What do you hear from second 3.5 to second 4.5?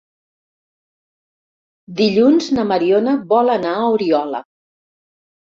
anar a Oriola.